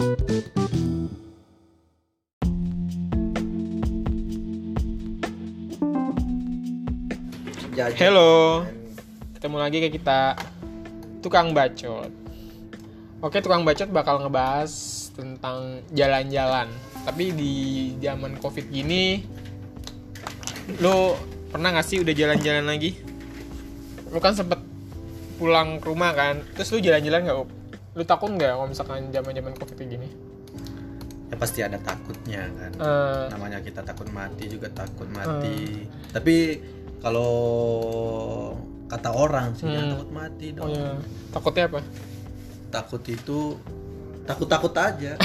[0.00, 0.16] Hello,
[9.36, 10.40] ketemu lagi ke kita
[11.20, 12.08] tukang bacot.
[13.20, 14.72] Oke, tukang bacot bakal ngebahas
[15.12, 16.72] tentang jalan-jalan.
[17.04, 17.52] Tapi di
[18.00, 19.20] zaman covid gini,
[20.80, 21.20] lo
[21.52, 22.96] pernah gak sih udah jalan-jalan lagi?
[24.08, 24.64] Lo kan sempet
[25.36, 27.59] pulang ke rumah kan, terus lo jalan-jalan gak?
[27.92, 30.08] Lo takut nggak kalau misalkan zaman-zaman covid kayak gini?
[31.26, 32.70] Ya pasti ada takutnya kan.
[32.74, 35.86] Eh, Namanya kita takut mati juga takut mati.
[36.10, 36.36] Tapi
[36.98, 37.32] kalau
[38.86, 39.92] kata orang sih jangan Hmm.
[39.94, 40.70] takut mati oh dong.
[40.70, 40.90] ya,
[41.30, 41.80] takutnya apa?
[42.70, 43.38] Takut itu
[44.24, 45.12] takut-takut aja.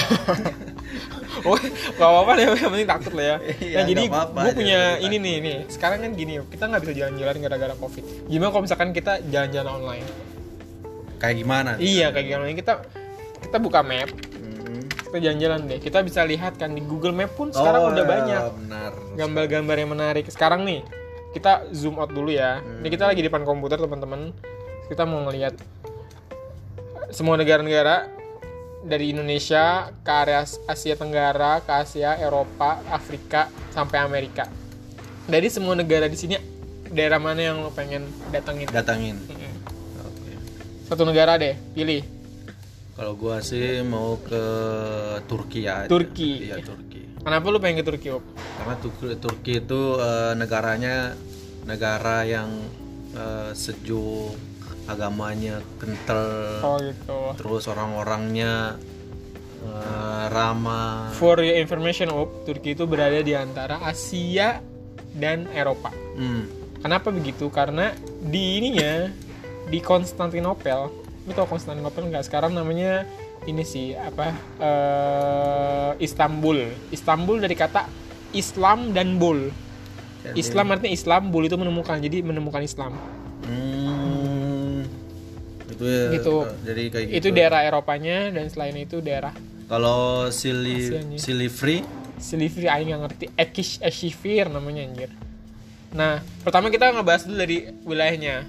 [1.43, 1.59] Oh,
[1.91, 3.37] gak apa-apa deh, yang penting takut lah ya.
[3.59, 5.19] Iya, nah, jadi nggak apa-apa, gue punya ini takut.
[5.19, 5.57] nih, nih.
[5.67, 8.03] Sekarang kan gini, kita nggak bisa jalan-jalan gara-gara covid.
[8.25, 10.07] Gimana kalau misalkan kita jalan-jalan online?
[11.17, 11.71] Kayak gimana?
[11.77, 12.51] Iya, kayak gimana?
[12.51, 12.73] Kita
[13.41, 14.81] kita buka map, Hmm.
[15.05, 15.79] kita jalan-jalan deh.
[15.79, 18.91] Kita bisa lihat kan di Google Map pun sekarang Oh, udah ya, banyak Benar.
[19.15, 20.25] gambar-gambar yang menarik.
[20.27, 20.81] Sekarang nih,
[21.31, 22.59] kita zoom out dulu ya.
[22.59, 24.33] Ini kita lagi di depan komputer teman-teman.
[24.85, 25.55] Kita mau ngelihat
[27.09, 28.11] semua negara-negara
[28.81, 34.45] dari Indonesia ke area Asia Tenggara, ke Asia, Eropa, Afrika, sampai Amerika.
[35.25, 36.37] Dari semua negara di sini,
[36.87, 38.69] daerah mana yang lo pengen datengin?
[38.69, 39.15] Datangin.
[39.17, 39.33] Mm-mm.
[39.33, 39.44] Oke.
[40.85, 42.05] Satu negara deh, pilih.
[42.95, 44.43] Kalau gua sih mau ke
[45.27, 45.89] Turki ya.
[45.89, 46.47] Turki.
[46.47, 47.01] Iya Turki.
[47.25, 48.07] Kenapa lo pengen ke Turki?
[48.13, 48.23] Op?
[48.61, 51.17] Karena Turki, Turki itu eh, negaranya
[51.65, 52.53] negara yang
[53.17, 54.37] eh, sejuk,
[54.85, 57.33] agamanya kental, Oh gitu.
[57.35, 58.77] terus orang-orangnya
[59.65, 61.09] eh, ramah.
[61.17, 64.61] For your information, Op, Turki itu berada di antara Asia
[65.17, 65.89] dan Eropa.
[66.15, 66.45] Hmm.
[66.79, 67.49] Kenapa begitu?
[67.49, 67.89] Karena
[68.21, 69.09] di ininya
[69.65, 70.89] di Konstantinopel,
[71.25, 72.25] lu tau Konstantinopel nggak?
[72.25, 73.05] Sekarang namanya
[73.45, 74.33] ini sih apa?
[74.61, 76.69] eh, Istanbul.
[76.89, 77.85] Istanbul dari kata
[78.33, 79.49] Islam dan bul.
[80.25, 82.01] Jadi- Islam artinya Islam, bul itu menemukan.
[82.01, 82.97] Jadi menemukan Islam.
[83.45, 84.81] Hmm.
[85.69, 86.05] Itu ya.
[86.17, 86.35] Gitu.
[86.65, 87.15] Jadi kayak gitu.
[87.21, 89.33] Itu daerah Eropanya dan selain itu daerah
[89.65, 91.17] Kalau Sili Asianya.
[91.17, 91.81] Sili Free
[92.15, 95.11] Silivri aing nggak ngerti Ekish Eshifir namanya anjir.
[95.91, 98.47] Nah, pertama kita ngebahas dulu dari wilayahnya.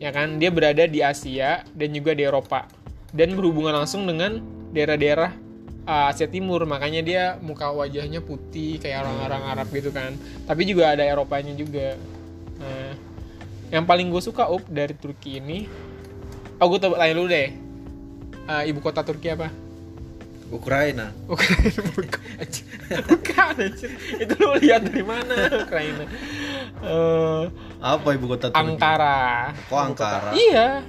[0.00, 2.64] Ya kan, dia berada di Asia dan juga di Eropa
[3.12, 4.40] dan berhubungan langsung dengan
[4.72, 5.36] daerah-daerah
[5.84, 6.64] uh, Asia Timur.
[6.64, 10.16] Makanya dia muka wajahnya putih kayak orang-orang Arab gitu kan.
[10.48, 12.00] Tapi juga ada Eropanya juga.
[12.56, 12.96] Nah,
[13.68, 15.68] yang paling gue suka up dari Turki ini,
[16.56, 17.48] oh gue tanya dulu deh,
[18.50, 19.46] Uh, ibu kota Turki apa?
[20.50, 21.14] Ukraina.
[21.30, 21.78] Ukraina
[23.06, 23.54] bukan
[24.26, 26.02] itu lu lihat dari mana Ukraina
[26.80, 27.44] Eh,
[27.80, 28.60] Apa ibu kota Turki?
[28.60, 29.50] Ankara.
[29.66, 30.30] Kok Ankara?
[30.36, 30.84] iya.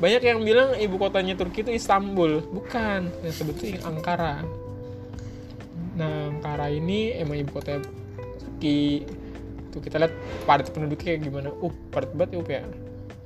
[0.00, 2.42] Banyak yang bilang ibu kotanya Turki itu Istanbul.
[2.50, 3.12] Bukan.
[3.22, 4.42] Yang sebetulnya Ankara.
[5.94, 7.78] Nah Ankara ini emang ibu kota
[8.40, 9.06] Turki.
[9.72, 10.12] Tuh kita lihat
[10.44, 11.48] padat penduduknya kayak gimana.
[11.60, 12.62] Uh padat banget ya Up, ya.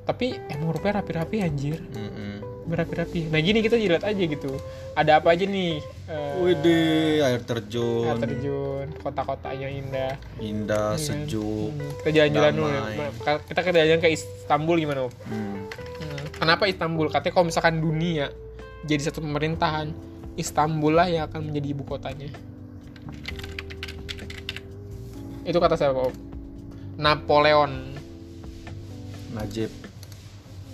[0.07, 1.83] Tapi emang rupanya rapi-rapi anjir.
[1.95, 2.46] Mm-mm.
[2.67, 4.59] Berapi-rapi nah gini kita lihat aja gitu
[4.99, 5.79] ada apa aja nih
[6.11, 10.13] eh, Widih, air terjun, air terjun kota-kotanya indah
[10.43, 11.01] indah, kan?
[11.01, 11.71] sejuk.
[11.71, 12.83] Hmm, kita jalan-jalan dulu ya.
[13.15, 13.33] kita
[13.63, 15.13] kita jalan ke Istanbul gimana Om?
[15.31, 15.59] Hmm.
[16.03, 18.27] Hmm, kenapa Istanbul katanya kalau misalkan dunia
[18.83, 19.95] jadi satu pemerintahan
[20.35, 22.29] Istanbul lah yang akan menjadi ibu kotanya
[25.47, 26.15] itu kata siapa Om?
[26.99, 27.95] Napoleon
[29.37, 29.86] Najib.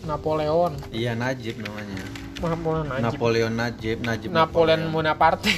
[0.02, 2.02] Napoleon Iya Najib namanya.
[2.42, 5.50] Napoleon Najib Napoleon Najib, Najib Napoleon Bonaparte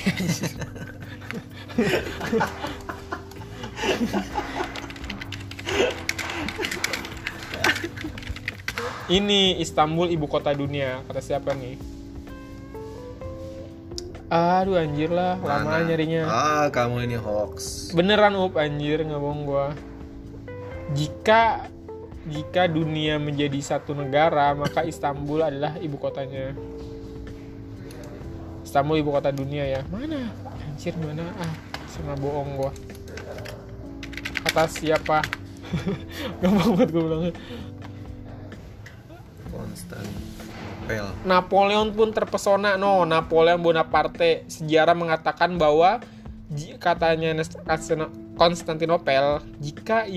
[9.04, 11.76] Ini Istanbul ibu kota dunia kata siapa nih?
[14.32, 15.84] Aduh anjir lah, lama Mana?
[15.84, 16.24] nyarinya.
[16.24, 17.92] Ah, kamu ini hoax.
[17.92, 19.76] Beneran up anjir nggak bohong gua.
[20.96, 21.68] Jika
[22.24, 26.56] jika dunia menjadi satu negara, maka Istanbul adalah ibu kotanya.
[28.64, 29.80] Istanbul ibu kota dunia ya.
[29.92, 30.32] Mana?
[30.64, 31.28] Anjir mana?
[31.36, 31.54] Ah,
[31.92, 32.72] sama bohong gua.
[34.48, 35.20] Kata siapa?
[36.40, 37.32] Gampang banget gue bilangnya.
[39.52, 40.04] Konstan.
[40.84, 41.06] Pel.
[41.24, 42.76] Napoleon pun terpesona.
[42.76, 44.44] No, Napoleon Bonaparte.
[44.48, 46.00] Sejarah mengatakan bahwa
[46.80, 47.32] katanya
[48.34, 50.10] Konstantinopel, jika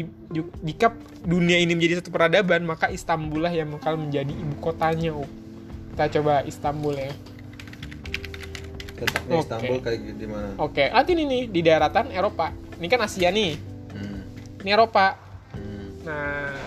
[0.65, 0.87] jika
[1.21, 5.13] dunia ini menjadi satu peradaban, maka Istanbul lah yang bakal menjadi ibu kotanya.
[5.13, 5.29] Up.
[5.93, 7.13] Kita coba Istanbul ya.
[8.97, 9.43] Letaknya Oke.
[9.45, 10.49] Istanbul kayak di mana?
[10.57, 12.49] Oke, ah ini nih di daratan Eropa.
[12.81, 13.53] Ini kan Asia nih.
[13.93, 14.19] Hmm.
[14.65, 15.13] Ini Eropa.
[15.53, 15.85] Hmm.
[16.01, 16.57] Nah,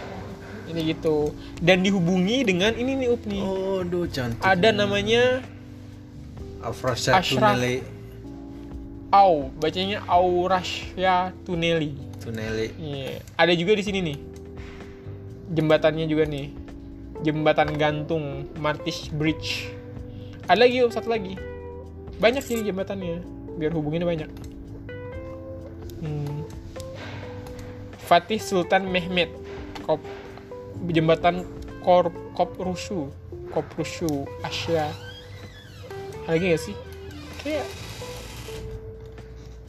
[0.71, 1.35] ini gitu.
[1.59, 3.43] Dan dihubungi dengan ini nih Up nih.
[3.43, 4.47] Oh, duh cantik.
[4.47, 5.43] ada namanya
[6.63, 7.59] Afrasya Ashraf.
[7.59, 8.00] Tuneli
[9.11, 11.99] Au, bacanya Aurasya Tuneli.
[12.23, 14.19] Tuneli Iya, ada juga di sini nih.
[15.51, 16.55] Jembatannya juga nih.
[17.27, 19.75] Jembatan gantung Martish Bridge.
[20.47, 21.35] Ada lagi, satu lagi.
[22.23, 23.19] Banyak sini jembatannya.
[23.59, 24.31] Biar hubunginnya banyak.
[26.07, 26.47] Hmm.
[28.07, 29.35] Fatih Sultan Mehmet.
[29.91, 29.99] Kop,
[30.87, 31.43] jembatan
[31.83, 33.11] Kor Koprushu.
[33.51, 34.87] Koprushu Asia.
[36.31, 36.77] Ada lagi gak sih?
[37.43, 37.67] Kayak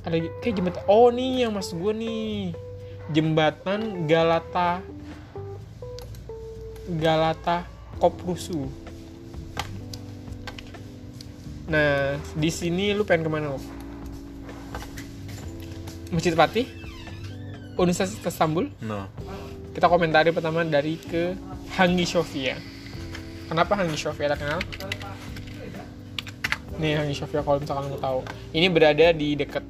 [0.01, 2.57] ada kayak jembatan oh nih yang mas gue nih.
[3.11, 4.81] Jembatan Galata
[6.89, 7.67] Galata
[8.01, 8.65] Koprusu.
[11.69, 13.63] Nah di sini lu pengen ke mana Op?
[16.11, 16.67] Masjid Fatih?
[17.79, 18.67] Universitas Istanbul?
[18.83, 19.07] No.
[19.71, 21.37] Kita komentari pertama dari ke
[21.79, 22.59] Hangi Sofia.
[23.47, 24.35] Kenapa Hangi Sofia?
[24.35, 24.59] Kenal?
[26.75, 28.19] Nih Hangi Sofia kalau misalkan mau tahu.
[28.51, 29.63] Ini berada di dekat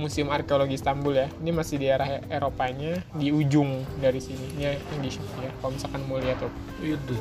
[0.00, 1.28] Museum Arkeologi Istanbul ya.
[1.44, 4.56] Ini masih di arah Eropanya di ujung dari sini.
[4.56, 6.52] Ini Hangi Sofia kalau misalkan mau lihat tuh.
[6.80, 7.14] Itu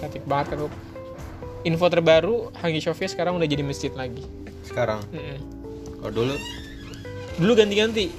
[0.00, 0.72] cantik banget kan tuh
[1.66, 4.22] info terbaru Hangi Sofia sekarang udah jadi masjid lagi.
[4.62, 5.02] Sekarang?
[5.10, 5.38] Mm-mm.
[5.98, 6.34] kalau dulu?
[7.42, 8.14] Dulu ganti-ganti.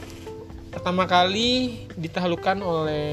[0.68, 3.08] Pertama kali ditaklukkan oleh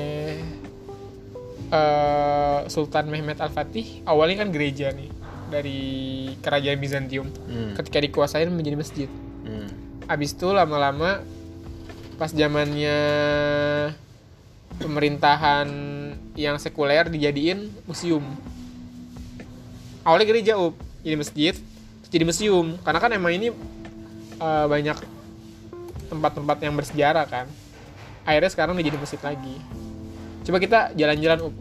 [1.70, 5.08] eh, Sultan Mehmet Al Fatih awalnya kan gereja nih
[5.48, 5.80] dari
[6.42, 7.30] kerajaan Bizantium.
[7.46, 7.72] Hmm.
[7.78, 9.08] ketika dikuasain menjadi masjid.
[9.46, 9.70] Hmm.
[10.04, 11.24] Abis itu lama-lama
[12.14, 12.98] pas zamannya
[14.78, 15.68] pemerintahan
[16.38, 18.22] yang sekuler dijadiin museum.
[20.04, 21.54] Awalnya gereja up jadi masjid
[22.12, 22.76] jadi museum.
[22.84, 23.48] Karena kan emang ini
[24.38, 24.98] eh, banyak
[26.12, 27.46] tempat-tempat yang bersejarah kan.
[28.24, 29.56] Akhirnya sekarang udah jadi masjid lagi.
[30.44, 31.54] Coba kita jalan-jalan up.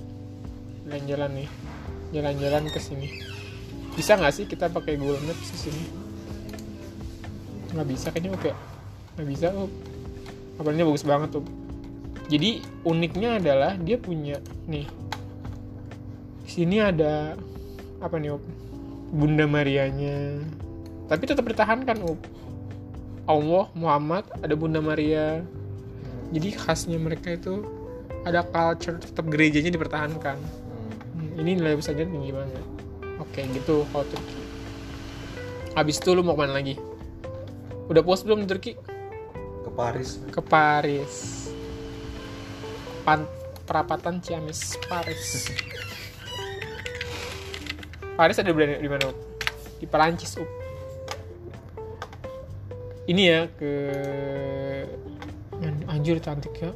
[0.86, 1.50] Jalan-jalan nih.
[2.13, 3.07] Jalan-jalan ke sini.
[3.95, 6.02] Bisa nggak sih kita pakai Google Maps ke sini
[7.73, 8.51] nggak bisa kayaknya oke
[9.17, 9.71] nggak bisa up
[10.61, 11.45] apalagi bagus banget tuh.
[12.29, 14.37] Jadi uniknya adalah dia punya
[14.69, 14.87] nih.
[16.45, 17.35] Di sini ada
[17.99, 18.43] apa nih up?
[19.11, 20.39] Bunda Marianya.
[21.09, 22.21] Tapi tetap dipertahankan up.
[23.25, 25.41] Allah Muhammad ada Bunda Maria.
[26.31, 27.65] Jadi khasnya mereka itu
[28.23, 30.37] ada culture tetap gerejanya dipertahankan.
[31.17, 32.63] Hmm, ini nilai besarnya tinggi banget.
[33.19, 34.43] Oke gitu kalau Turki
[35.73, 36.77] habis itu lu mau ke mana lagi
[37.91, 38.71] udah puas belum di Turki?
[39.63, 40.09] Ke Paris.
[40.31, 41.13] Ke Paris.
[43.03, 43.27] Pan
[43.63, 45.51] perapatan Ciamis Paris.
[48.13, 49.09] Paris ada di di mana
[49.80, 50.47] di Perancis Up.
[53.03, 53.74] ini ya ke
[55.59, 56.71] An- anjir cantik ya.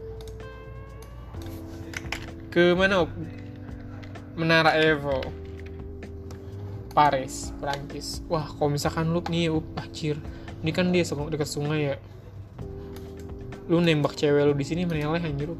[2.52, 3.12] Ke mana Up?
[4.36, 5.24] Menara Eiffel
[6.92, 8.20] Paris Perancis.
[8.28, 10.20] Wah kalau misalkan lu nih Up, anjir
[10.64, 11.96] ini kan dia dekat sungai ya.
[13.68, 15.52] Lu nembak cewek lu di sini meneleh anjir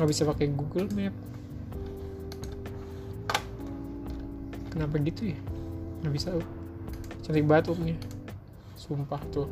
[0.00, 1.12] nggak bisa pakai Google Map.
[4.72, 5.38] Kenapa gitu ya?
[6.00, 6.46] Nggak bisa Up.
[7.20, 7.96] cantik banget upnya
[8.80, 9.44] sumpah tuh.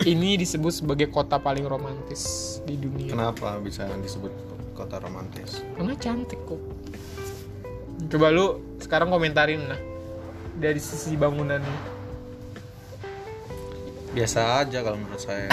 [0.00, 3.12] Ini disebut sebagai kota paling romantis di dunia.
[3.12, 4.32] Kenapa bisa disebut
[4.72, 5.60] kota romantis?
[5.76, 6.62] Karena cantik kok.
[8.08, 9.87] Coba lu sekarang komentarin nah
[10.58, 11.96] dari sisi bangunannya
[14.08, 15.46] biasa aja kalau menurut saya.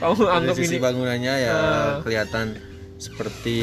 [0.00, 1.94] Kamu dari anggap sisi ini bangunannya ya Ah.
[2.00, 2.56] kelihatan
[2.96, 3.58] seperti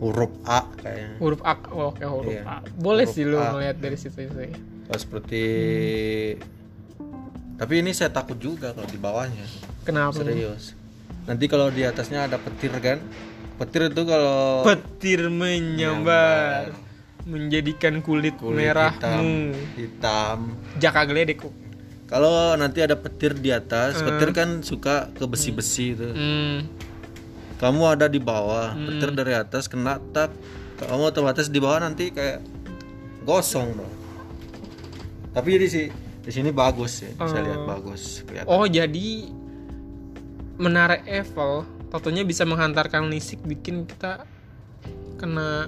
[0.00, 1.16] huruf A kayaknya.
[1.20, 2.42] Huruf A oh, oke huruf Iya.
[2.46, 2.56] A.
[2.78, 3.52] Boleh Huruf sih lu A.
[3.52, 4.50] ngeliat dari situ sih.
[4.88, 5.44] Kalau seperti
[7.58, 9.44] tapi ini saya takut juga kalau di bawahnya.
[9.84, 10.14] Kenapa?
[10.22, 10.72] Serius.
[11.26, 13.02] Nanti kalau di atasnya ada petir kan
[13.58, 16.72] petir itu kalau petir menyambar
[17.28, 18.96] menjadikan kulit, kulit merahmu.
[18.96, 19.26] hitam,
[19.76, 20.38] hitam.
[20.80, 21.52] Jaka geledek kok
[22.08, 26.58] kalau nanti ada petir di atas petir kan suka ke besi-besi itu hmm.
[27.60, 30.32] kamu ada di bawah petir dari atas kena tak.
[30.78, 32.40] Kamu otomatis di bawah nanti kayak
[33.26, 33.94] gosong dong.
[35.34, 35.88] Tapi di sini
[36.24, 38.48] di sini bagus sih saya lihat bagus kelihatan.
[38.48, 39.28] Oh jadi
[40.56, 44.24] menara Eiffel tentunya bisa menghantarkan listrik bikin kita
[45.16, 45.66] kena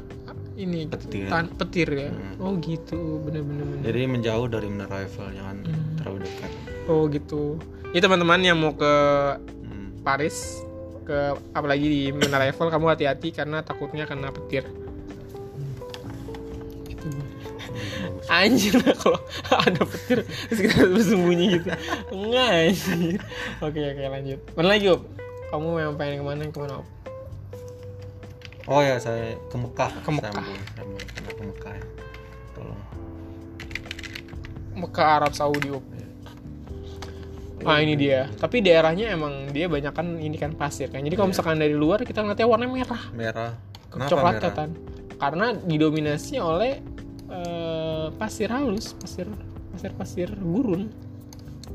[0.55, 1.27] ini Petir.
[1.27, 2.11] tan- petir ya?
[2.37, 3.19] Oh gitu.
[3.21, 3.83] Bener-bener bener.
[3.83, 5.65] jadi menjauh dari menara Eiffel jangan
[5.97, 6.51] terlalu dekat.
[6.87, 7.57] Oh gitu.
[7.91, 8.95] Ya teman-teman yang mau ke
[9.65, 9.91] Hmm.
[10.01, 10.61] Paris
[11.03, 11.19] ke
[11.51, 14.69] apalagi di Menara Eiffel kamu hati-hati karena takutnya kena petir.
[16.87, 17.09] Gitu.
[18.29, 19.19] anjir lah kalau
[19.59, 21.69] ada petir terus kita bersembunyi gitu.
[22.15, 23.19] Enggak anjir.
[23.59, 24.39] Oke oke lanjut.
[24.55, 25.03] Mana lagi Op?
[25.51, 26.87] Kamu yang pengen ke mana ke mana Op?
[28.71, 30.31] oh ya saya ke Mekah Ke Mekah.
[30.31, 31.85] Saya ambil- saya ke Mekah ya.
[32.55, 32.81] tolong
[34.89, 35.85] ke Arab Saudi Up.
[37.61, 38.25] Ah ini dia.
[38.41, 41.05] Tapi daerahnya emang dia banyak kan ini kan pasir kan.
[41.05, 41.33] Jadi kalau Iya.
[41.37, 43.53] misalkan dari luar kita ngeliatnya warna merah, merah
[43.93, 44.69] kenapa coklat merah.
[45.21, 46.81] Karena didominasi oleh
[47.29, 49.29] eh, pasir halus, pasir
[49.71, 50.89] pasir pasir gurun.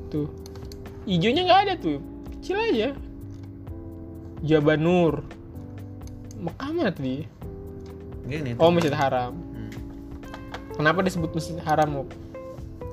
[0.09, 0.25] Tuh.
[1.05, 2.01] Ijonya nggak ada tuh.
[2.41, 2.89] Kecil aja.
[4.45, 5.25] Jabal Nur.
[6.37, 7.25] Mekah mana tadi?
[8.23, 8.69] gini Oh.
[8.69, 9.33] Masjid Haram.
[9.33, 9.71] Hmm.
[10.73, 12.09] Kenapa disebut Masjid Haram, Up?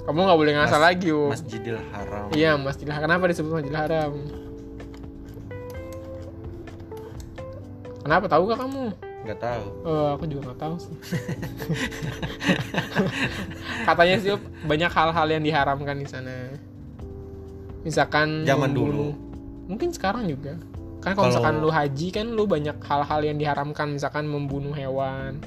[0.02, 1.30] Kamu nggak boleh ngasal Mas- lagi, Up.
[1.30, 3.06] Masjidil Haram Iya, Masjidil Haram.
[3.06, 4.12] Kenapa disebut Masjidil Haram?
[8.02, 8.84] Kenapa tahu gak kamu?
[9.22, 10.94] nggak tahu Eh, aku juga nggak tahu sih.
[13.84, 16.50] Katanya sih banyak hal-hal yang diharamkan di sana.
[17.82, 19.14] Misalkan Zaman membunuh-
[19.64, 20.58] Mungkin sekarang juga.
[21.02, 25.42] Kan kalau misalkan lu haji kan lu banyak hal-hal yang diharamkan, misalkan membunuh hewan.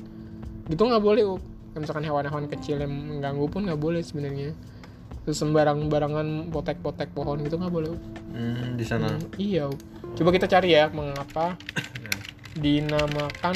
[0.67, 1.23] Gitu nggak boleh.
[1.71, 4.51] Kayak misalkan hewan-hewan kecil yang mengganggu pun nggak boleh sebenarnya.
[5.23, 7.95] Terus sembarang-barangan potek-potek pohon gitu nggak boleh.
[8.35, 9.71] Hmm, di sana Hmm, iya.
[9.71, 9.79] Up.
[10.19, 11.55] Coba kita cari ya mengapa
[12.63, 13.55] dinamakan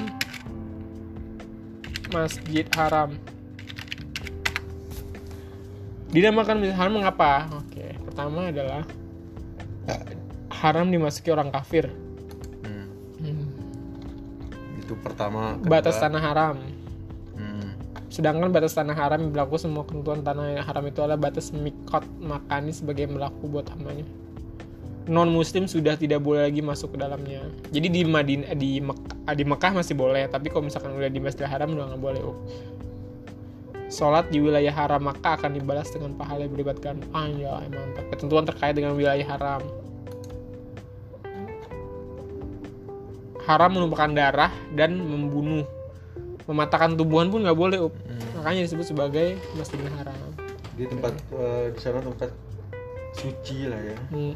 [2.15, 3.11] Masjid Haram.
[6.09, 7.45] Dinamakan Masjid Haram mengapa?
[7.59, 8.81] Oke, pertama adalah
[10.59, 11.87] haram dimasuki orang kafir.
[12.63, 12.87] Hmm,
[13.19, 13.47] Hmm.
[14.79, 15.71] itu pertama kedua.
[15.79, 16.55] Batas tanah haram.
[17.39, 17.71] Hmm,
[18.11, 22.75] Sedangkan batas tanah haram yang berlaku semua ketentuan tanah haram itu adalah batas mikot makani
[22.75, 24.03] sebagai yang berlaku buat hambanya.
[25.09, 27.41] Non muslim sudah tidak boleh lagi masuk ke dalamnya.
[27.73, 31.49] Jadi di Madinah di Mekah, di Mekah masih boleh, tapi kalau misalkan udah di Masjidil
[31.49, 32.21] Haram udah nggak boleh.
[32.21, 32.37] Oh.
[33.89, 38.05] Sholat di wilayah haram maka akan dibalas dengan pahala yang melibatkan anjay mantap.
[38.13, 39.65] Ketentuan terkait dengan wilayah haram.
[43.49, 45.65] Haram menumpahkan darah dan membunuh.
[46.45, 47.81] Mematahkan tubuhan pun nggak boleh.
[47.81, 47.93] Up.
[47.97, 48.37] hmm.
[48.37, 50.17] Makanya disebut sebagai Masjidil Haram.
[50.79, 52.31] di tempat eh, di sana tempat
[53.11, 54.31] suci lah ya Hmm.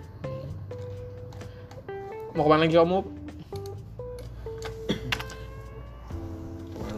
[2.35, 2.99] Mau ke mana lagi kamu?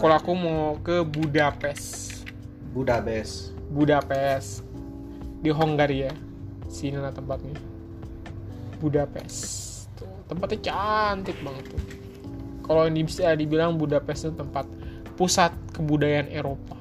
[0.01, 2.25] Kalau aku mau ke Budapest.
[2.73, 4.65] Budapest Budapest
[5.45, 6.09] di Hongaria.
[6.71, 7.53] Sini lah tempatnya.
[8.81, 9.37] Budapest.
[9.93, 11.94] Tuh, tempatnya cantik banget tuh.
[12.65, 14.65] Kalau ini bisa dibilang Budapest itu tempat
[15.15, 16.75] pusat kebudayaan Eropa.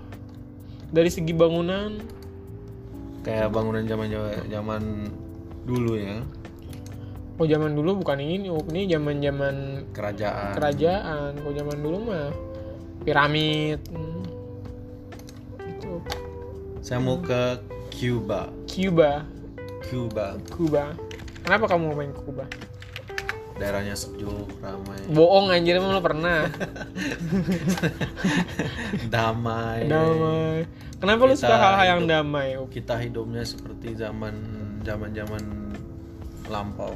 [0.91, 2.01] Dari segi bangunan,
[3.23, 4.09] kayak bangunan zaman
[4.49, 4.83] zaman
[5.65, 6.21] dulu ya
[7.35, 11.31] oh zaman dulu bukan ini, oh, ini zaman-zaman kerajaan kerajaan.
[11.39, 12.31] Kalau zaman dulu mah
[13.03, 13.81] piramid.
[13.91, 14.23] Hmm.
[15.65, 15.93] Gitu.
[16.85, 19.25] saya mau ke Cuba Cuba,
[19.89, 20.85] Cuba Kuba.
[21.45, 22.45] Kenapa kamu mau main ke Kuba?
[23.55, 26.51] Daerahnya sejuk ramai Bohong anjir emang lo pernah.
[29.15, 30.67] damai damai.
[30.99, 32.57] Kenapa lu Kita suka hal-hal yang damai?
[32.73, 34.35] Kita hidupnya seperti zaman
[34.83, 35.43] zaman zaman
[36.49, 36.93] lampau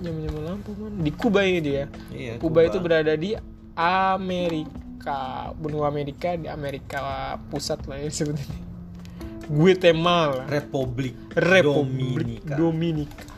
[0.00, 0.90] Zaman-zaman lampu man.
[1.04, 1.84] Di Kuba ini dia.
[2.08, 3.36] iya Kuba itu berada di
[3.78, 8.66] Amerika, benua Amerika di Amerika pusat lah ya sebetulnya.
[9.48, 12.56] Guatemala, Republik Republik Dominika.
[12.56, 13.37] Dominika.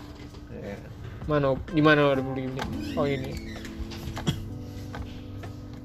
[1.24, 1.28] Ya.
[1.28, 1.54] Mana?
[1.68, 2.98] Di mana Republik Dominika?
[2.98, 3.32] Oh ini.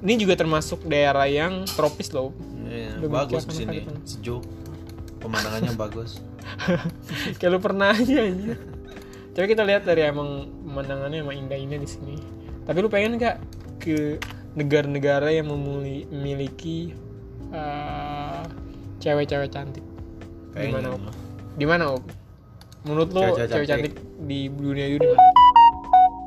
[0.06, 2.30] Ini juga termasuk daerah yang tropis loh.
[2.66, 3.96] Iya, Udah bagus bicara di sini kan?
[4.02, 4.42] sejuk
[5.22, 6.18] pemandangannya bagus
[7.38, 8.58] Kayak lu pernah aja anjir.
[9.34, 12.16] Coba kita lihat dari emang pemandangannya emang indah-indah di sini.
[12.66, 13.36] Tapi lu pengen nggak
[13.82, 14.18] ke
[14.56, 16.94] negara-negara yang memiliki
[17.50, 18.42] eh,
[19.02, 19.84] cewek-cewek cantik?
[20.54, 20.88] Di mana?
[21.58, 21.84] Di mana?
[22.86, 23.94] Menurut lu Cewek-cewek cewek cantik
[24.30, 25.18] di dunia itu di mana?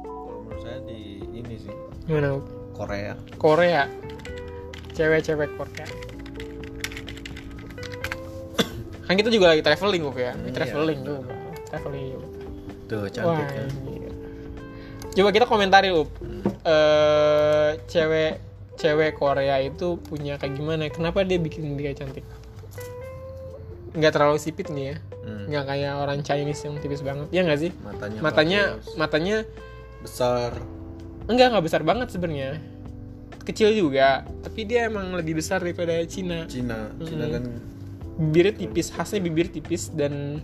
[0.04, 1.74] kalau menurut saya di ini sih
[2.12, 2.44] mana?
[2.75, 3.84] Korea Korea.
[4.92, 5.88] Cewek-cewek Korea.
[9.08, 10.38] kan kita juga lagi traveling, Op ya.
[10.38, 11.34] Hmm, traveling iya, juga.
[11.74, 12.08] Traveling.
[12.86, 14.12] tuh Wah, cantik kan anjir.
[15.18, 16.10] Coba kita komentari, Up.
[16.62, 18.38] Eh, cewek
[18.78, 20.86] cewek Korea itu punya kayak gimana?
[20.94, 22.22] Kenapa dia bikin dia cantik?
[23.98, 24.96] Nggak terlalu sipit nih ya.
[25.20, 27.28] Hmm, Nggak kayak orang Chinese yang tipis banget.
[27.30, 27.72] Ya nggak sih?
[27.80, 28.96] matanya Matanya bagus.
[28.96, 29.38] matanya
[30.00, 30.50] besar
[31.26, 32.52] enggak nggak besar banget sebenarnya.
[33.42, 36.46] Kecil juga, tapi dia emang lebih besar daripada Cina.
[36.46, 37.34] Cina Cina Hmm.
[37.34, 37.44] kan
[38.20, 40.44] Bibirnya tipis, khasnya bibir tipis dan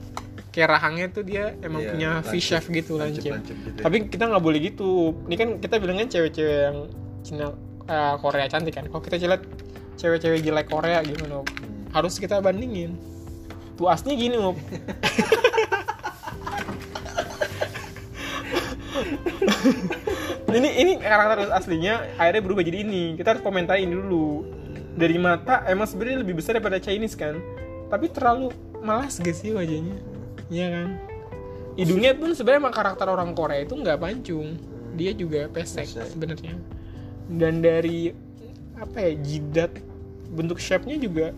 [0.50, 3.27] kayak rahangnya tuh dia emang Iya, punya lancip, V-shape gitu lancip.
[3.27, 3.79] lancip gitu.
[3.79, 4.89] Tapi kita nggak boleh gitu.
[5.27, 6.77] Ini kan kita bilangnya cewek-cewek yang
[7.20, 7.46] Cina
[7.86, 8.88] eh, Korea cantik kan.
[8.88, 9.44] Kalau kita lihat
[9.96, 11.44] cewek-cewek jelek Korea gimana?
[11.44, 11.91] Hmm.
[11.91, 12.96] Harus kita bandingin.
[13.75, 14.55] Tuasnya gini, Op.
[20.55, 23.20] ini ini karakter aslinya akhirnya berubah jadi ini.
[23.20, 24.48] Kita harus komentari ini dulu.
[24.96, 27.36] Dari mata emang sebenarnya lebih besar daripada Chinese kan?
[27.91, 30.00] Tapi terlalu malas gak sih wajahnya.
[30.48, 30.88] Iya kan?
[31.75, 34.55] Hidungnya pun sebenarnya emang karakter orang Korea itu nggak pancung
[34.96, 36.08] dia juga pesek Pesek.
[36.15, 36.55] sebenarnya.
[37.27, 38.15] Dan dari
[38.79, 39.72] apa ya jidat
[40.32, 41.36] bentuk shape-nya juga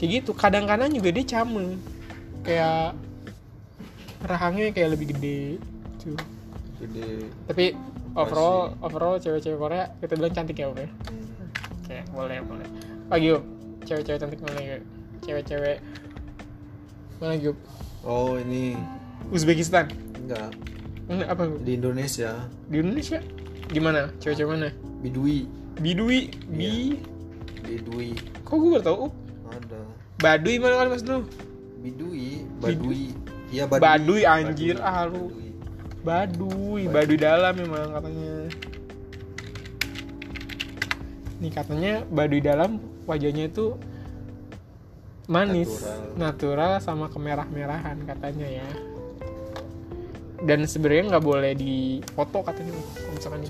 [0.00, 0.30] kayak gitu.
[0.34, 1.78] Kadang-kadang juga dia came
[2.44, 2.92] kayak
[4.24, 5.60] rahangnya kayak lebih gede
[6.00, 6.16] tuh
[6.80, 7.64] Jadi tapi
[8.16, 10.84] overall overall cewek-cewek Korea kita bilang cantik ya oke
[11.84, 12.68] oke boleh boleh.
[13.08, 13.42] Lagi yuk
[13.84, 14.80] cewek-cewek cantik mana yuk
[15.24, 15.78] cewek-cewek
[17.20, 17.56] mana yuk
[18.04, 18.76] oh ini.
[19.32, 19.88] Uzbekistan.
[20.20, 20.52] Enggak.
[21.08, 22.44] Mana apa di Indonesia.
[22.68, 23.20] Di Indonesia?
[23.72, 24.12] Gimana?
[24.20, 24.68] Cewek-cewek mana?
[25.00, 25.48] Bidui.
[25.80, 26.28] Bidui?
[26.48, 27.00] Bi?
[27.64, 28.12] Bidui.
[28.44, 29.04] Kok gue baru tau?
[29.54, 29.80] Ada.
[30.18, 31.26] Baduy mana kan mas lu?
[31.84, 33.12] Bidui Badui.
[33.52, 34.76] Iya Baduy, anjir.
[34.82, 35.30] Ah, lu.
[35.30, 35.54] Badui.
[36.04, 38.32] Baduy Baduy dalam memang katanya.
[41.38, 43.76] Nih katanya Baduy dalam wajahnya itu
[45.24, 45.80] manis
[46.20, 48.68] natural, sama kemerah-merahan katanya ya.
[50.44, 53.40] Dan sebenarnya nggak boleh di foto katanya kalau misalkan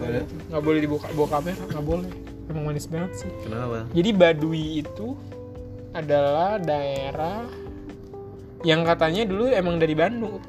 [0.51, 2.13] nggak boleh dibuka bawa kamera nggak boleh.
[2.45, 3.31] Emang manis banget sih.
[3.43, 3.89] Kenapa?
[3.91, 5.19] Jadi Baduy itu
[5.95, 7.47] adalah daerah
[8.67, 10.43] yang katanya dulu emang dari Bandung.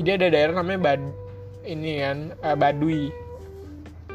[0.00, 1.02] Jadi ada daerah namanya Bad
[1.68, 3.02] ini kan eh, Baduy.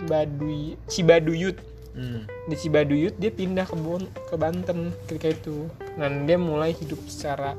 [0.09, 1.57] Baduy Cibaduyut.
[1.95, 2.49] hmm.
[2.51, 5.69] Di Cibaduyut dia pindah ke Bon ke Banten ketika itu.
[5.95, 7.53] Dan dia mulai hidup secara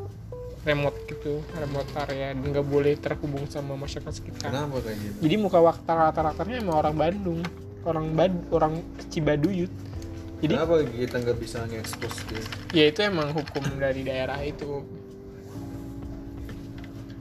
[0.66, 4.50] remote gitu, remote area dan nggak boleh terhubung sama masyarakat sekitar.
[4.50, 7.40] kenapa kayak gitu Jadi muka wakta rata-ratanya emang orang Bandung,
[7.86, 9.70] orang Bad, orang Cibaduyut.
[10.36, 12.42] Jadi kenapa kita nggak bisa nge-expose dia?
[12.76, 14.84] Ya itu emang hukum dari daerah itu.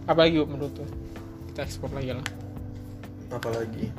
[0.06, 0.88] Apalagi menurut tuh
[1.50, 2.26] kita ekspor lagi lah.
[3.32, 3.90] Apalagi?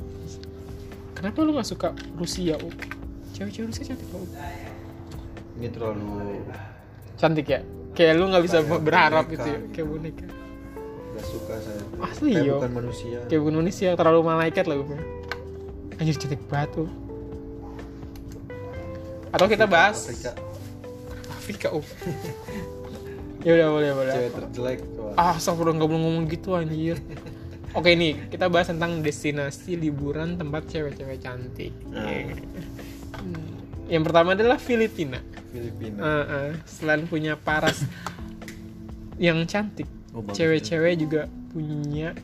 [1.17, 2.77] Kenapa lu nggak suka Rusia Up?
[3.33, 4.25] cewek-cewek Rusia cantik Up.
[5.57, 6.45] ini terlalu
[7.17, 7.61] cantik ya?
[7.97, 9.33] Kayak lu nggak bisa Kayak berharap boneka.
[9.33, 9.59] gitu ya?
[9.73, 10.27] Kayak boneka.
[11.17, 11.83] Nggak suka saya.
[12.05, 12.55] Asli, Kayak yo.
[12.61, 13.19] bukan manusia.
[13.25, 14.93] Kayak bukan manusia terlalu malaikat lah Up.
[15.97, 16.85] anjir cantik tuh
[19.37, 20.09] atau kita bahas?
[20.09, 20.33] Afrika.
[21.29, 21.87] Afrika Up.
[23.47, 24.13] ya udah boleh boleh.
[24.17, 24.79] Cewek terjelek
[25.17, 26.97] ah astagfirullah nggak boleh ngomong gitu anjir.
[27.77, 31.73] Oke nih kita bahas tentang destinasi liburan tempat cewek-cewek cantik.
[31.93, 32.33] Ah.
[33.17, 33.57] Hmm.
[33.89, 35.21] yang pertama adalah Filipina.
[35.53, 36.01] Filipina.
[36.01, 37.85] Eh, eh, selain punya paras
[39.17, 42.17] yang cantik Oh, cewek-cewek juga punya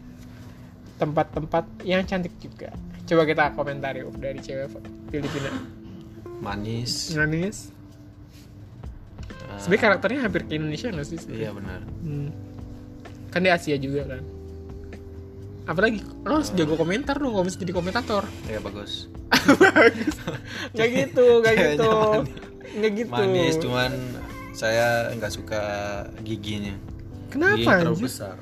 [0.96, 2.72] tempat-tempat yang cantik juga.
[3.04, 4.80] Coba kita komentari dari cewek
[5.12, 5.81] Filipina
[6.42, 7.70] manis manis
[9.46, 12.32] Ah, sebenarnya karakternya hampir ke Indonesia nggak sih iya benar Hmm.
[13.28, 14.20] Kan di Asia juga kan.
[15.64, 18.24] Apalagi lo harus jago komentar dong kalau jadi komentator.
[18.44, 19.08] iya bagus
[20.72, 21.92] Nggak gitu, nggak gitu.
[22.76, 23.10] Nggak gitu.
[23.12, 23.90] manis cuman
[24.52, 25.62] saya nggak suka
[26.24, 26.76] giginya
[27.32, 28.36] Kenapa giginya terlalu besar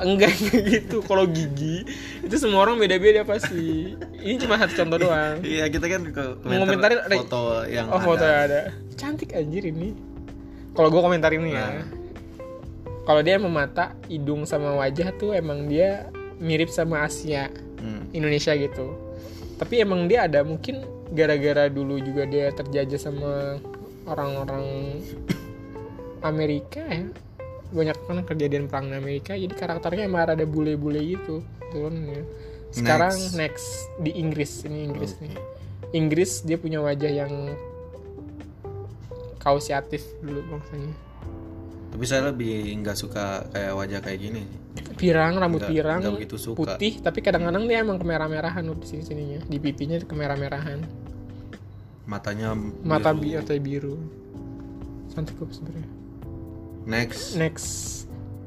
[0.00, 0.32] Enggak
[0.72, 1.04] gitu.
[1.04, 1.84] Kalau gigi
[2.24, 3.94] itu semua orang beda-beda pasti.
[4.20, 5.44] Ini cuma satu contoh doang.
[5.44, 8.60] iya kita kan ke Ngomentarin komentar foto yang Oh ada foto yang ada.
[8.96, 9.92] Cantik anjir ini.
[10.72, 11.66] Kalau gue komentarin nih ya.
[11.66, 11.86] Nah.
[13.04, 16.08] Kalau dia emang mata, hidung sama wajah tuh emang dia
[16.38, 17.50] mirip sama Asia.
[17.80, 18.12] Hmm.
[18.12, 19.10] Indonesia gitu
[19.60, 20.80] tapi emang dia ada mungkin
[21.12, 23.60] gara-gara dulu juga dia terjajah sama
[24.08, 24.96] orang-orang
[26.30, 27.12] Amerika ya
[27.70, 32.22] banyak kan kejadian perang di Amerika jadi karakternya emang ada bule-bule gitu turunnya
[32.70, 33.34] sekarang Next.
[33.34, 33.66] next.
[33.98, 35.22] di Inggris ini Inggris Oke.
[35.26, 35.34] nih
[35.90, 37.32] Inggris dia punya wajah yang
[39.38, 40.94] kausiatif dulu maksudnya
[41.90, 44.42] tapi saya lebih nggak suka kayak wajah kayak gini
[44.94, 46.58] pirang rambut Nggak- pirang nggak begitu suka.
[46.78, 50.78] putih tapi kadang-kadang dia emang kemerah-merahan di sini sininya di pipinya kemerah-merahan
[52.06, 53.22] matanya mata biru.
[53.22, 53.94] biru atau biru
[55.10, 55.86] cantik kok sebenarnya
[56.86, 57.36] next.
[57.36, 58.00] Next.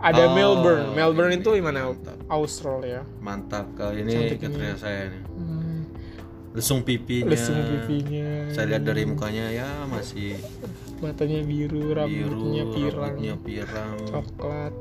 [0.04, 0.92] Ada Oh, Melbourne.
[0.92, 1.40] Melbourne ini.
[1.40, 2.18] itu di mana Mantap.
[2.28, 3.08] Australia.
[3.24, 4.84] Mantap kali ini kriteria ini.
[4.84, 5.80] saya nih hmm.
[6.60, 7.32] lesung pipinya.
[7.32, 8.52] Lesung pipinya.
[8.52, 10.36] Saya lihat dari mukanya ya masih
[11.00, 13.00] matanya biru rambutnya biru pirang.
[13.00, 13.96] rambutnya pirang.
[14.12, 14.74] Coklat.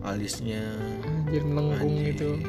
[0.00, 0.64] Alisnya.
[1.04, 2.40] Anjir melengkung gitu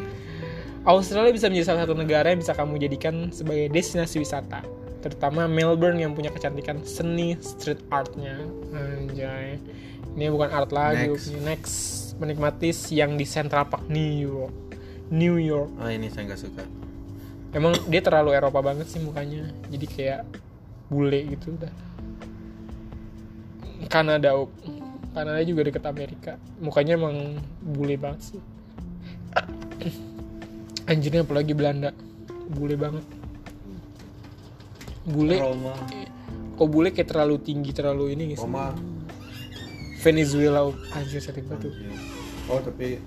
[0.88, 4.64] Australia bisa menjadi salah satu negara yang bisa kamu jadikan sebagai destinasi wisata.
[5.04, 8.40] Terutama Melbourne yang punya kecantikan seni street artnya.
[8.72, 9.60] Anjay
[10.16, 11.32] ini bukan art lagi Next.
[11.40, 11.76] next,
[12.20, 14.56] menikmati siang di Central Park New York.
[15.12, 15.72] New York.
[15.80, 16.64] Ah ini saya nggak suka.
[17.52, 19.48] Emang dia terlalu Eropa banget sih mukanya.
[19.68, 20.24] Jadi kayak
[20.88, 21.72] bule gitu udah.
[23.92, 24.52] Kanada Up.
[25.12, 26.40] Kanada juga deket Amerika.
[26.64, 28.42] Mukanya emang bule banget sih.
[30.92, 31.92] Anjirnya apalagi Belanda.
[32.52, 33.04] Bule banget.
[35.08, 35.76] Bule Roma.
[36.62, 38.70] kok bule kayak terlalu tinggi terlalu ini gitu Roma
[40.02, 41.74] Venezuela anjir sakit banget tuh.
[42.50, 42.98] Oh tapi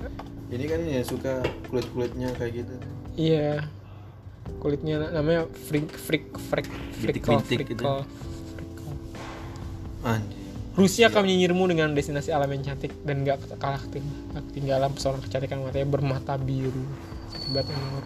[0.55, 2.75] ini kan ya suka kulit kulitnya kayak gitu.
[3.19, 3.67] Iya.
[4.63, 6.69] Kulitnya namanya freak freak freak
[7.03, 7.35] gitu.
[7.35, 8.07] freckle
[10.07, 10.43] anjir.
[10.75, 15.63] Rusia akan menyinyirmu dengan destinasi alam yang cantik dan gak kalah keting- ketinggalan pesona kecantikan
[15.63, 16.83] matanya bermata biru.
[17.51, 18.05] Umur.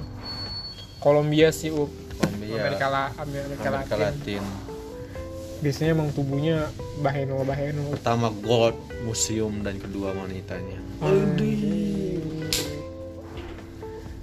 [1.01, 1.89] Kolombia sih up
[2.21, 2.61] Kolombia.
[2.61, 4.41] Amerika, Amerika, Amerika Latin.
[4.45, 4.68] Latin
[5.59, 6.71] Biasanya emang tubuhnya
[7.03, 7.91] baheno baheno.
[7.91, 10.79] pertama gold museum dan kedua wanitanya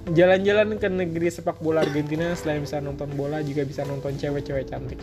[0.06, 5.02] Jalan-jalan ke negeri sepak bola Argentina selain bisa nonton bola juga bisa nonton cewek-cewek cantik.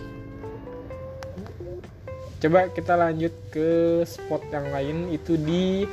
[2.40, 5.84] Coba kita lanjut ke spot yang lain itu di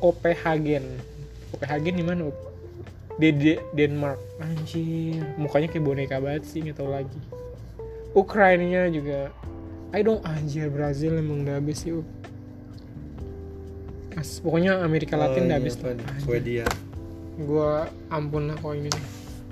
[0.00, 0.84] Copenhagen.
[1.52, 2.32] Copenhagen di mana?
[3.20, 4.20] Di De- Denmark.
[4.40, 7.20] Anjir, mukanya kayak boneka banget sih, nggak tahu lagi.
[8.16, 9.32] Ukraina juga.
[9.96, 11.96] I don't anjir Brazil emang udah habis sih.
[11.96, 12.04] Up.
[14.16, 15.96] As, pokoknya Amerika Latin udah habis tuh.
[15.96, 16.68] Anjir Swedia
[17.36, 18.88] gua ampun lah kok ini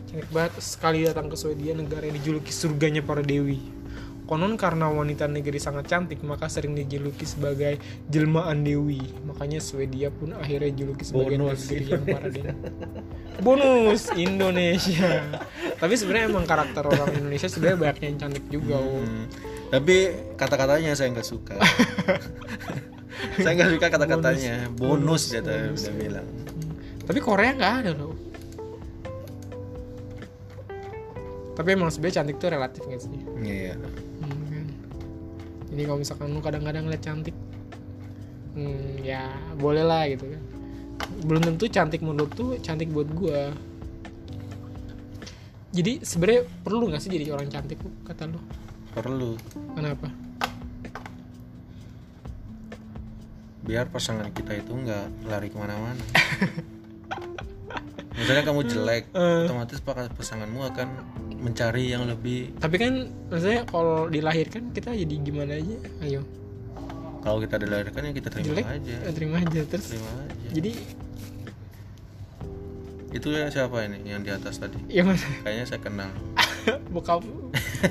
[0.09, 3.61] cantik banget sekali datang ke Swedia negara yang dijuluki surganya para dewi
[4.25, 7.77] konon karena wanita negeri sangat cantik maka sering dijuluki sebagai
[8.09, 11.61] jelmaan dewi makanya Swedia pun akhirnya dijuluki sebagai Bonus.
[11.69, 12.57] negeri yang para dewi
[13.45, 15.29] bonus Indonesia
[15.77, 19.29] tapi sebenarnya emang karakter orang Indonesia sebenarnya banyak yang cantik juga Om.
[19.75, 19.97] Tapi
[20.39, 21.59] kata-katanya saya nggak suka
[23.43, 26.27] saya nggak suka kata-katanya bonus, dia tuh udah bilang
[27.11, 28.15] tapi Korea nggak ada loh
[31.59, 33.75] tapi emang sebenarnya cantik tuh relatif nggak sih iya
[34.25, 34.67] Hmm, kan.
[35.75, 37.37] Jadi kalau misalkan lu kadang-kadang lihat cantik,
[38.55, 39.27] hmm, ya
[39.59, 40.43] boleh lah gitu kan.
[41.27, 43.51] Belum tentu cantik menurut tuh cantik buat gua.
[45.75, 48.39] Jadi sebenarnya perlu nggak sih jadi orang cantik kata lu?
[48.95, 49.35] Perlu
[49.75, 50.09] Kenapa?
[53.61, 55.97] biar pasangan kita itu nggak lari ke mana-mana
[58.15, 59.49] misalnya kamu jelek Eh.
[59.49, 60.89] otomatis pasanganmu akan
[61.41, 62.93] mencari yang lebih Tapi kan
[63.29, 65.77] maksudnya kalau dilahirkan kita jadi gimana aja?
[66.01, 66.21] Ayo,
[67.21, 69.87] kalau kita dilahirkan ya kita terima jelek aja eh, terima aja terus.
[69.91, 70.73] terima aja Jadi
[73.15, 75.07] itu ya siapa ini yang di atas tadi ya
[75.41, 76.11] kayaknya saya kenal
[76.95, 77.23] Bokap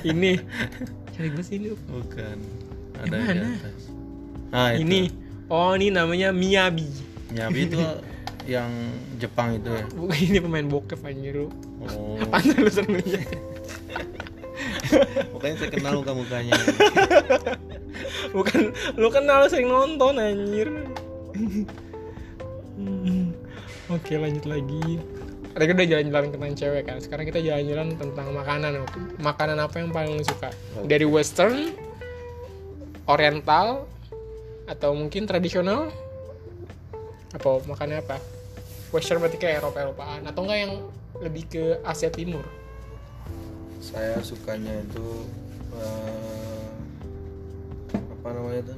[0.02, 0.38] ini
[1.14, 1.68] banget sih ini.
[1.86, 2.38] bukan
[2.98, 3.48] ada Yang yang di mana?
[3.54, 3.82] atas
[4.50, 5.00] nah itu Ini,
[5.46, 6.88] oh ini namanya Miyabi.
[7.30, 7.78] Nyabi itu
[8.44, 8.70] yang
[9.16, 11.48] Jepang itu ya Bukan ini pemain bokep anjir lu.
[11.82, 12.98] oh Pantas lu sering
[15.32, 16.54] pokoknya saya kenal muka mukanya
[18.36, 18.60] Bukan
[18.94, 20.66] lu kenal sering nonton anjir.
[22.74, 23.30] Hmm.
[23.86, 24.98] Oke, lanjut lagi.
[25.54, 26.98] Tadi udah jalan-jalan tentang cewek kan.
[26.98, 28.72] Sekarang kita jalan-jalan tentang makanan.
[29.22, 30.50] Makanan apa yang paling lu suka?
[30.82, 31.70] Dari western,
[33.06, 33.86] oriental,
[34.66, 35.94] atau mungkin tradisional?
[37.30, 38.18] Apa makannya apa?
[38.90, 40.74] Western berarti kayak Eropa-Eropaan atau enggak yang
[41.22, 42.42] lebih ke Asia Timur?
[43.84, 45.28] saya sukanya itu
[45.76, 46.64] eh,
[47.92, 48.74] apa namanya itu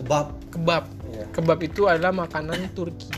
[0.00, 0.84] kebab Kebab.
[1.12, 1.24] Iya.
[1.36, 3.12] Kebab itu adalah makanan Turki.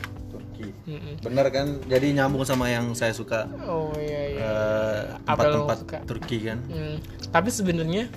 [0.91, 1.15] Mm-mm.
[1.23, 4.43] bener kan jadi nyambung sama yang saya suka Oh iya iya.
[4.43, 5.99] eh, Apa yang lo tempat-tempat suka?
[6.05, 6.99] Turki kan Hmm,
[7.29, 8.11] Tapi sebenarnya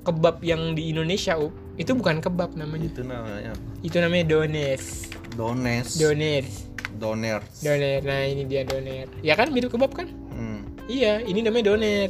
[0.00, 2.86] kebab yang di Indonesia Up, itu bukan kebab namanya.
[2.86, 3.52] itu namanya?
[3.80, 5.10] Itu namanya dones.
[5.30, 6.44] dones Doner.
[6.92, 8.00] doner Doner.
[8.00, 9.10] Nah, ini dia doner.
[9.20, 10.08] Ya kan mirip kebab kan?
[10.30, 10.64] Hmm.
[10.86, 12.08] Iya, ini namanya doner.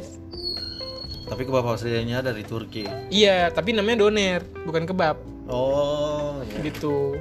[1.23, 5.15] tapi kebab aslinya dari Turki Iya, tapi namanya doner, bukan kebab.
[5.47, 6.59] oh ya.
[6.61, 7.15] Gitu.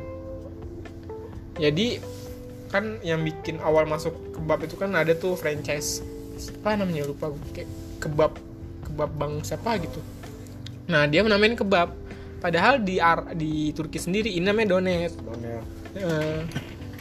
[1.56, 1.86] Jadi
[2.70, 6.06] kan yang bikin awal masuk kebab itu kan ada tuh franchise
[6.62, 7.68] apa namanya lupa kayak
[8.00, 8.32] kebab
[8.86, 10.00] kebab bang siapa gitu.
[10.90, 11.94] Nah, dia menamain kebab.
[12.40, 15.12] Padahal di Ar- di Turki sendiri ini namanya doner.
[15.12, 15.60] doner
[15.92, 16.40] Eh,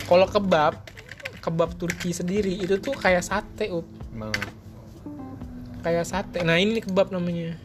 [0.09, 0.75] kalau kebab
[1.39, 3.87] kebab Turki sendiri itu tuh kayak sate up.
[4.11, 4.35] Mana
[5.79, 6.43] kayak sate.
[6.43, 7.55] Nah ini kebab namanya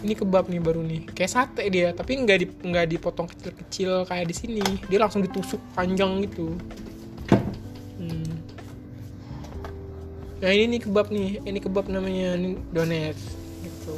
[0.00, 1.04] ini kebab nih baru nih.
[1.12, 4.64] Kayak sate dia tapi nggak di nggak dipotong kecil-kecil kayak di sini.
[4.88, 6.56] Dia langsung ditusuk panjang gitu.
[8.00, 8.32] Hmm.
[10.40, 11.30] nah ini nih kebab nih.
[11.44, 13.12] Ini kebab namanya ini doner
[13.60, 13.96] gitu.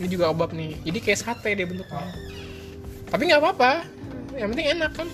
[0.00, 0.80] Ini juga kebab nih.
[0.88, 2.08] Jadi kayak sate dia bentuknya.
[3.12, 3.72] Tapi nggak apa-apa.
[4.32, 5.08] Yang penting enak kan?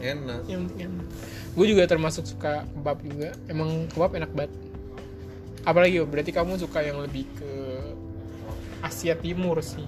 [0.00, 0.40] Enak.
[0.48, 0.92] Yang yang
[1.52, 3.28] gue juga termasuk suka kebab juga.
[3.52, 4.52] Emang kebab enak banget.
[5.62, 7.52] Apalagi yo berarti kamu suka yang lebih ke
[8.82, 9.86] Asia Timur sih.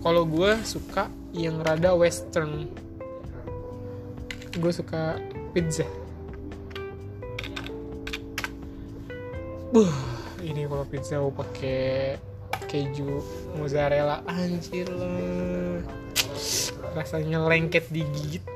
[0.00, 2.70] Kalau gue suka yang rada western.
[4.56, 5.20] Gue suka
[5.52, 5.84] pizza.
[9.74, 9.92] Buh,
[10.40, 12.16] ini kalau pizza mau pakai
[12.70, 13.20] keju
[13.58, 14.22] mozzarella.
[14.30, 15.82] Anjir lah.
[16.96, 18.46] Rasanya lengket digigit.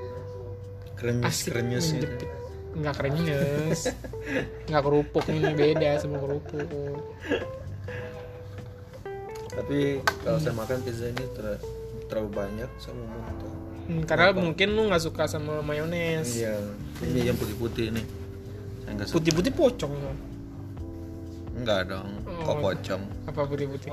[0.97, 2.25] Krenyes asik krenyes gitu.
[2.71, 3.91] Nggak krenyes
[4.65, 7.03] nggak kerupuk ini beda sama kerupuk.
[9.51, 9.79] Tapi
[10.23, 11.59] kalau saya makan pizza ini ter-
[12.07, 16.39] terlalu banyak sama muntah Hmm, karena mungkin lu nggak suka sama mayones.
[16.39, 16.55] Iya
[17.03, 18.03] ini yang putih-putih ini.
[18.81, 19.17] Saya nggak suka.
[19.19, 19.91] Putih-putih pocong.
[19.91, 20.17] Kan
[21.59, 22.63] enggak dong kok Oh.
[22.63, 23.03] pocong?
[23.27, 23.91] apa putih-putih?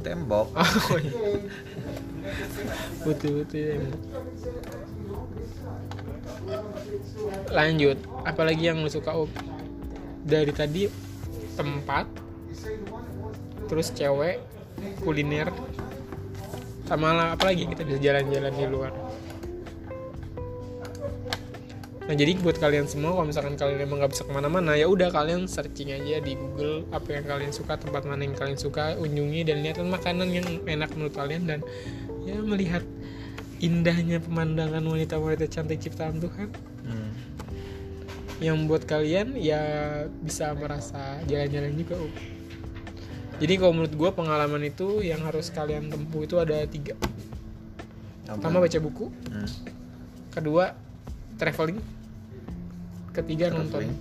[0.00, 0.48] Tembok.
[0.56, 1.12] Oh iya.
[3.04, 3.76] Putih-putih
[7.50, 9.30] lanjut apalagi yang lu suka Up?
[10.26, 10.90] dari tadi
[11.54, 12.06] tempat
[13.70, 14.42] terus cewek
[15.02, 15.50] kuliner
[16.86, 18.92] sama lah apalagi kita bisa jalan-jalan di luar
[22.06, 25.10] nah jadi buat kalian semua kalau misalkan kalian emang nggak bisa ke mana-mana ya udah
[25.10, 29.42] kalian searching aja di Google apa yang kalian suka tempat mana yang kalian suka unjungi
[29.42, 31.60] dan lihat makanan yang enak menurut kalian dan
[32.22, 32.86] ya melihat
[33.60, 36.48] indahnya pemandangan wanita-wanita cantik ciptaan Tuhan.
[38.38, 39.60] Yang buat kalian ya
[40.18, 42.12] bisa merasa jalan-jalan juga Up.
[43.36, 46.92] jadi kalau menurut gue pengalaman itu yang harus kalian tempuh itu ada tiga
[48.22, 49.48] pertama baca buku Hmm.
[50.30, 50.76] kedua
[51.36, 51.80] traveling
[53.10, 53.94] ketiga nonton Traveling.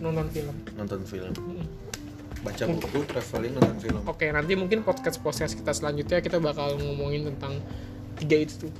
[0.00, 1.66] nonton film nonton film Mm.
[2.40, 7.26] baca buku traveling nonton film oke nanti mungkin podcast podcast kita selanjutnya kita bakal ngomongin
[7.26, 7.58] tentang
[8.16, 8.72] tiga itu tuh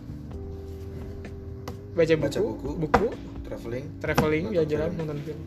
[1.94, 2.68] baca buku Baca buku.
[2.76, 3.06] buku
[3.54, 5.40] traveling traveling jalan-jalan nonton film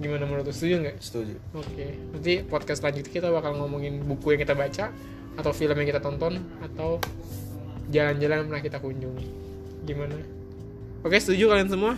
[0.00, 4.40] gimana menurut lu setuju nggak setuju Oke, nanti podcast selanjutnya kita bakal ngomongin buku yang
[4.44, 4.92] kita baca
[5.36, 7.00] atau film yang kita tonton atau
[7.90, 9.26] jalan-jalan yang pernah kita kunjungi.
[9.84, 10.16] Gimana?
[11.02, 11.92] Oke, setuju kalian semua?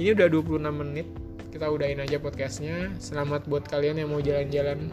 [0.00, 1.06] Ini udah 26 menit.
[1.52, 2.90] Kita udahin aja podcastnya.
[2.98, 4.90] Selamat buat kalian yang mau jalan-jalan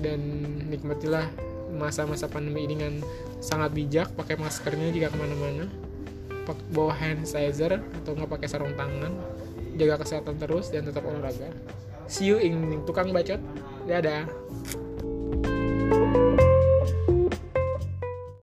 [0.00, 0.20] dan
[0.68, 1.28] nikmatilah
[1.76, 2.92] masa-masa pandemi ini dengan
[3.42, 4.08] sangat bijak.
[4.16, 5.68] Pakai maskernya jika ke mana-mana.
[6.70, 9.10] Bawa hand sanitizer atau nggak pakai sarung tangan
[9.76, 11.50] jaga kesehatan terus dan tetap olahraga.
[12.06, 13.42] See you in tukang bacot.
[13.86, 14.26] Dadah.